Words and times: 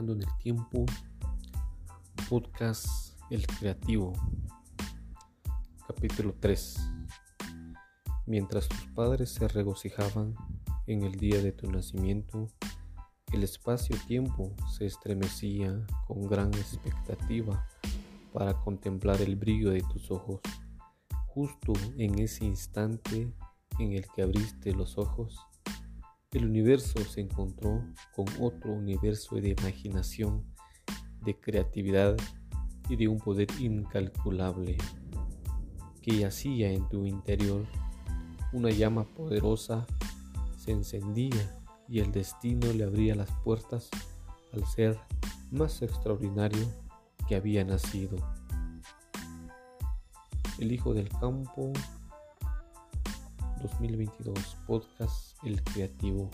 En 0.00 0.08
el 0.08 0.36
Tiempo, 0.38 0.86
podcast 2.30 2.86
El 3.28 3.46
Creativo, 3.46 4.14
capítulo 5.86 6.34
3. 6.40 6.80
Mientras 8.24 8.66
tus 8.66 8.86
padres 8.94 9.28
se 9.28 9.46
regocijaban 9.46 10.34
en 10.86 11.02
el 11.02 11.16
día 11.16 11.42
de 11.42 11.52
tu 11.52 11.70
nacimiento, 11.70 12.48
el 13.30 13.44
espacio-tiempo 13.44 14.54
se 14.74 14.86
estremecía 14.86 15.86
con 16.06 16.26
gran 16.26 16.48
expectativa 16.54 17.68
para 18.32 18.54
contemplar 18.54 19.20
el 19.20 19.36
brillo 19.36 19.68
de 19.68 19.82
tus 19.82 20.10
ojos. 20.10 20.40
Justo 21.26 21.74
en 21.98 22.18
ese 22.20 22.46
instante 22.46 23.34
en 23.78 23.92
el 23.92 24.06
que 24.14 24.22
abriste 24.22 24.72
los 24.72 24.96
ojos, 24.96 25.38
el 26.32 26.44
universo 26.44 27.00
se 27.00 27.22
encontró 27.22 27.84
con 28.14 28.26
otro 28.40 28.72
universo 28.72 29.34
de 29.36 29.48
imaginación, 29.48 30.44
de 31.24 31.38
creatividad 31.38 32.16
y 32.88 32.96
de 32.96 33.08
un 33.08 33.18
poder 33.18 33.48
incalculable 33.58 34.76
que 36.00 36.18
yacía 36.18 36.70
en 36.70 36.88
tu 36.88 37.04
interior. 37.04 37.66
Una 38.52 38.70
llama 38.70 39.04
poderosa 39.04 39.86
se 40.56 40.70
encendía 40.70 41.60
y 41.88 41.98
el 41.98 42.12
destino 42.12 42.72
le 42.72 42.84
abría 42.84 43.16
las 43.16 43.30
puertas 43.42 43.90
al 44.52 44.64
ser 44.66 44.98
más 45.50 45.82
extraordinario 45.82 46.64
que 47.28 47.34
había 47.34 47.64
nacido. 47.64 48.16
El 50.60 50.70
Hijo 50.70 50.94
del 50.94 51.08
Campo 51.08 51.72
2022 53.62 54.56
Podcast 54.66 55.36
El 55.44 55.62
Creativo 55.62 56.30